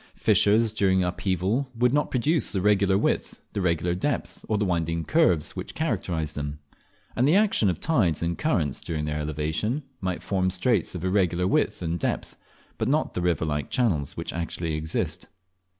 Fissures 0.15 0.71
during 0.73 1.03
upheaval 1.03 1.69
would 1.77 1.93
not 1.93 2.09
produce 2.09 2.51
the 2.51 2.59
regular 2.59 2.97
width, 2.97 3.39
the 3.53 3.61
regular 3.61 3.93
depth, 3.93 4.43
or 4.49 4.57
the 4.57 4.65
winding 4.65 5.05
curves 5.05 5.55
which 5.55 5.75
characterise 5.75 6.33
them; 6.33 6.57
and 7.15 7.27
the 7.27 7.35
action 7.35 7.69
of 7.69 7.79
tides 7.79 8.23
and 8.23 8.35
currents 8.35 8.81
during 8.81 9.05
their 9.05 9.19
elevation 9.21 9.83
might 9.99 10.23
form 10.23 10.49
straits 10.49 10.95
of 10.95 11.05
irregular 11.05 11.45
width 11.47 11.83
and 11.83 11.99
depth, 11.99 12.35
but 12.79 12.87
not 12.87 13.13
the 13.13 13.21
river 13.21 13.45
like 13.45 13.69
channels 13.69 14.17
which 14.17 14.33
actually 14.33 14.73
exist. 14.73 15.27